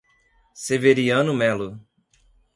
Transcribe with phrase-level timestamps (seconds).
[0.55, 1.69] Severiano Melo